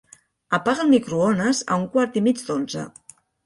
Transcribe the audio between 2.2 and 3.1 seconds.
i mig d'onze.